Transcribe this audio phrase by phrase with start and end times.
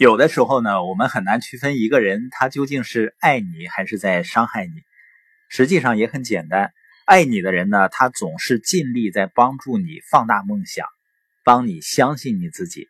[0.00, 4.72] 有的时候呢，我们很难区分一个人他究竟是爱你还是在伤害你。
[5.50, 6.72] 实际上也很简单，
[7.04, 10.86] 爱你的人呢，他总是尽力在帮助你放大梦想，
[11.44, 12.88] 帮你相信你自己。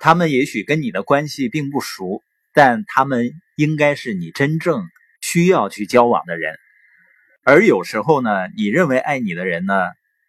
[0.00, 2.22] 他们也许跟你的关系并不熟，
[2.54, 4.88] 但他们应该是你真正
[5.20, 6.54] 需要去交往的人。
[7.44, 9.74] 而有时候呢，你认为爱你的人呢，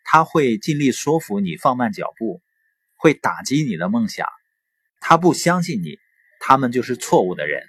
[0.04, 2.42] 他会尽力说服你放慢脚步，
[2.98, 4.28] 会打击你的梦想。
[5.00, 5.98] 他不相信你，
[6.40, 7.64] 他们就是错误的人，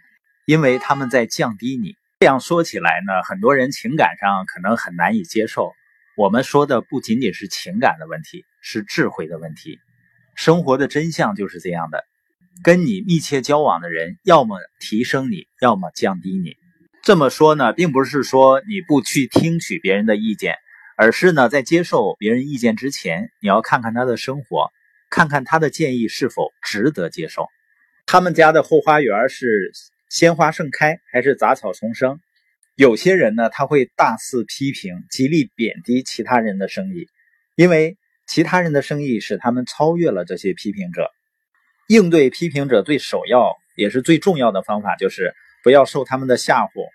[0.46, 1.94] 因为他们在降低你。
[2.20, 5.72] 这样说起来呢，很多人情感上可能很难以接受。
[6.16, 9.78] 我们说的不仅仅是情感的问题，是智慧的问题。
[10.34, 12.04] 生活的真相就是这样的：
[12.62, 16.56] 跟你密切交往的人，要么提升你，要么降低你。
[17.02, 20.56] 这么说呢，并不是说你不去听取别人的意见，
[20.98, 24.70] 而是呢，在接受别人意见之前，你要看看他的生活。
[25.10, 27.48] 看看他的建议是否值得接受。
[28.06, 29.72] 他们家的后花园是
[30.08, 32.18] 鲜花盛开还是杂草丛生？
[32.76, 37.06] 有些人呢，他会大肆批评，极力贬低其他人的生意，
[37.54, 41.10] 因为其他人的生意使他们超越了这些批评者。
[41.88, 46.88] 应对批评者最首要也是最重要的方法，就是不要受他们的吓唬。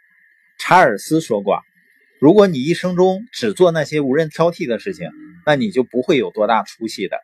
[0.57, 1.61] 查尔斯说过
[2.19, 5.09] ：“如果你一生中只做那些无人挑剔的事情，
[5.45, 7.19] 那你就不会有多大出息的。”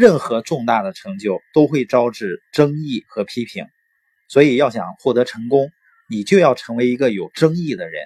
[0.00, 3.66] 任何重大的成就都会招致争议和批评，
[4.28, 5.70] 所以要想获得成功，
[6.08, 8.02] 你就要成为一个有争议的人。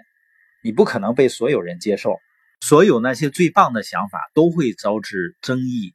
[0.61, 2.19] 你不可能被所有人接受，
[2.61, 5.95] 所有那些最棒的想法都会招致争议。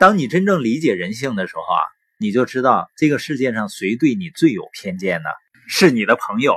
[0.00, 1.76] 当你真正理解人性的时候啊，
[2.18, 5.28] 你就知道这个世界上谁对你最有偏见呢？
[5.66, 6.56] 是你的朋友，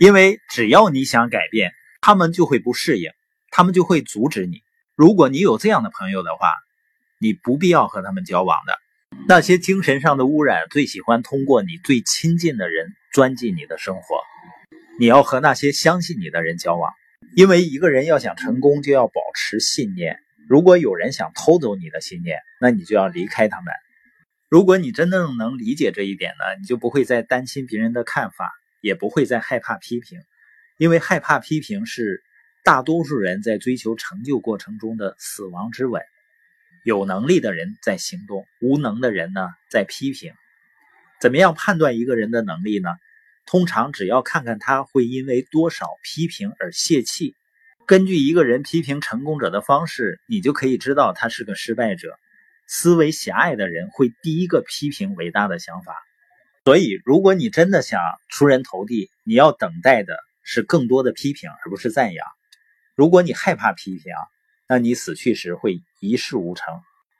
[0.00, 3.12] 因为只要你想改变，他们就会不适应，
[3.52, 4.62] 他们就会阻止你。
[4.96, 6.52] 如果你有这样的朋友的话。
[7.22, 8.78] 你不必要和他们交往的，
[9.28, 14.02] 那些精神上的污染最喜欢通过你最亲近的人钻进你的生活。
[14.98, 16.94] 你要和那些相信你的人交往，
[17.36, 20.16] 因为一个人要想成功，就要保持信念。
[20.48, 23.74] 如果有人想偷走你的信念，那你就要离开他们。
[24.48, 30.18] 如果你真正能理解这一点呢，你就不会再担心别人的看法，也不会再害怕批评，
[30.78, 32.22] 因为害怕批评是
[32.64, 36.02] 大多数人在追求成就过程中的死亡之吻。
[36.84, 40.32] 有能力的人在行动，无能的人呢在批评。
[41.20, 42.90] 怎么样判断一个人的能力呢？
[43.46, 47.34] 通常只要看看他会因为多少批评而泄气。
[47.86, 52.16] 根据一个人批评成功者的方式，你就可以知道他是个失败者。
[52.68, 55.96] 思维狭隘的人会第一个批评伟大的想法。
[56.64, 62.24] 所以，如果你真的想出人头地，你要等待的是更多的批评，而不是赞扬。
[62.94, 64.12] 如果你害怕批评，
[64.70, 66.64] 那你死去时会一事无成。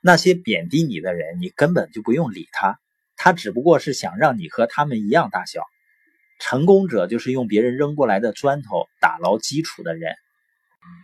[0.00, 2.78] 那些贬低你的人，你根本就不用理他，
[3.16, 5.65] 他只不过是想让你和他们一样大小。
[6.39, 10.15] 成功者就是用别人扔过来的砖头打牢基础的人。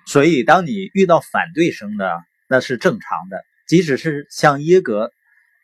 [0.07, 2.05] 所以，当你遇到反对声呢，
[2.49, 3.45] 那是正常的。
[3.67, 5.11] 即使是像耶格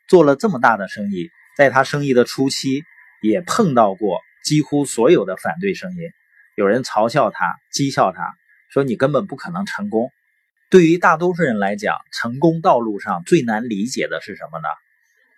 [0.09, 2.83] 做了这么大的生意，在他生意的初期，
[3.21, 5.99] 也碰到过几乎所有的反对声音。
[6.57, 8.35] 有人嘲笑他，讥笑他，
[8.69, 10.11] 说你根本不可能成功。
[10.73, 14.67] 对于大多数人来讲，成功道路上最难理解的是什么呢？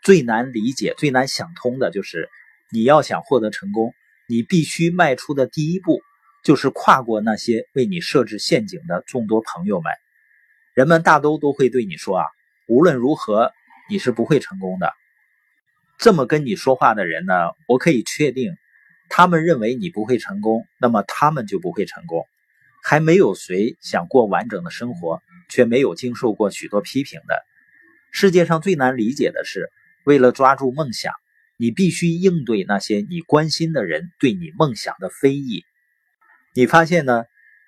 [0.02, 2.30] 最难理解、最难想通的就是，
[2.72, 3.94] 你要想获得成功，
[4.30, 6.00] 你必须迈出的第一步，
[6.46, 9.92] 就是跨过那些为你设置陷阱的众多朋友们。
[10.74, 12.26] 人们大都都会对你说：“啊，
[12.70, 13.52] 无论如何，
[13.90, 14.94] 你是不会成功的。”
[16.00, 17.34] 这么跟你说话的人呢，
[17.68, 18.56] 我可以确定，
[19.10, 22.26] 他们认为你不会成功，那么他们就不会成功。
[22.88, 25.20] 还没有谁想过完整的生活，
[25.50, 27.44] 却没有经受过许多批评的。
[28.12, 29.72] 世界上最难理解的是，
[30.06, 31.12] 为了抓住梦想，
[31.58, 35.66] 你必须应对那些你关心的人对你梦想的非议。
[36.54, 37.24] 你发现呢？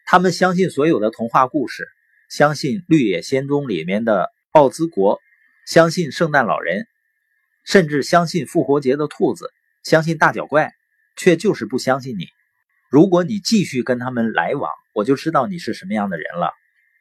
[0.06, 1.88] 他们相信所有的童话故事，
[2.30, 5.20] 相信《绿野仙踪》里面的奥兹国，
[5.66, 6.86] 相信圣诞老人，
[7.66, 9.52] 甚至相信复活节的兔子，
[9.84, 10.72] 相信大脚怪，
[11.16, 12.28] 却就是不相信你。
[12.92, 16.52] 如果你继续跟他们来往，我就知道你是什么样的人了，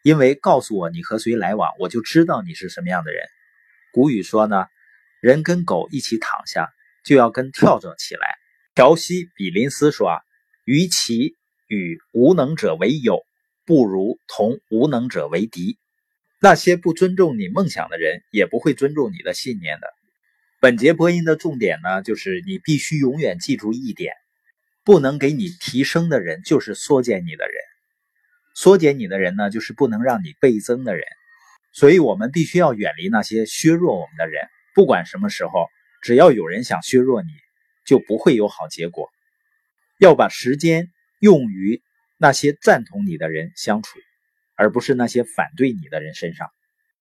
[0.02, 3.24] 因为告诉我你和谁来往，我就知道你是什么样的人。
[3.90, 4.66] 古语说呢，
[5.22, 6.68] 人跟狗一起躺下，
[7.06, 8.34] 就要跟跳蚤起来。
[8.74, 10.20] 乔西·比林斯说
[10.66, 11.36] ：“与其
[11.68, 13.24] 与无能者为友，
[13.64, 15.78] 不如同无能者为敌。”
[16.38, 19.88] 那些不尊重你梦想的人，也不会尊重你的信念的。
[20.60, 24.12] 本节播音的重点呢，就是你必须永远记住一点：
[24.84, 27.54] 不能给你提升的人，就是缩减你的人。
[28.56, 31.04] 缩减你的人呢，就是不能让你倍增的人，
[31.72, 34.48] 所以我们必须要远离那些削弱我们的人。
[34.74, 35.66] 不管什么时候，
[36.00, 37.28] 只要有人想削弱你，
[37.84, 39.10] 就不会有好结果。
[39.98, 41.82] 要把时间用于
[42.16, 43.98] 那些赞同你的人相处，
[44.54, 46.48] 而不是那些反对你的人身上。